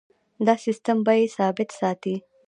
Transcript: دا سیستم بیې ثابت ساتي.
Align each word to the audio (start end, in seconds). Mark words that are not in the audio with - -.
دا 0.45 0.53
سیستم 0.65 0.97
بیې 1.07 1.27
ثابت 1.37 1.69
ساتي. 1.79 2.15